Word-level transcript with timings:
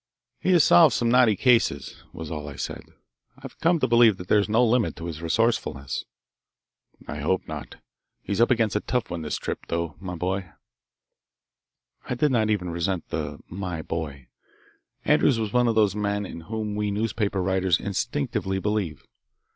"He 0.39 0.51
has 0.53 0.63
solved 0.63 0.95
some 0.95 1.11
knotty 1.11 1.35
cases," 1.35 2.01
was 2.11 2.31
all 2.31 2.47
I 2.49 2.55
said. 2.55 2.85
"I've 3.37 3.59
come 3.59 3.79
to 3.81 3.87
believe 3.87 4.17
there 4.17 4.39
is 4.39 4.49
no 4.49 4.65
limit 4.65 4.95
to 4.95 5.05
his 5.05 5.21
resourcefulness." 5.21 6.05
"I 7.07 7.17
hope 7.19 7.47
not. 7.47 7.75
He's 8.23 8.41
up 8.41 8.49
against 8.49 8.75
a 8.75 8.79
tough 8.79 9.11
one 9.11 9.21
this 9.21 9.37
trip, 9.37 9.67
though, 9.67 9.97
my 9.99 10.15
boy." 10.15 10.53
I 12.09 12.15
did 12.15 12.31
not 12.31 12.49
even 12.49 12.71
resent 12.71 13.09
the 13.09 13.41
"my 13.47 13.83
boy." 13.83 14.29
Andrews 15.05 15.37
was 15.37 15.53
one 15.53 15.67
of 15.67 15.75
those 15.75 15.95
men 15.95 16.25
in 16.25 16.39
whom 16.49 16.73
we 16.73 16.89
newspaper 16.89 17.39
writers 17.39 17.79
instinctively 17.79 18.57
believe. 18.57 19.03